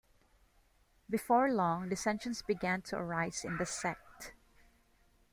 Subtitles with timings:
[1.11, 4.33] Before long dissensions began to arise in the sect.